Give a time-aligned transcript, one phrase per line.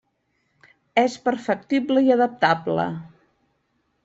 [1.01, 2.89] És perfectible i adaptable.